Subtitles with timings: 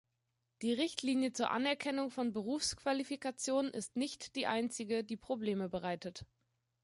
[0.63, 6.25] Die Richtlinie zur Anerkennung von Berufsqualifikation ist nicht die einzige, die Probleme bereitet.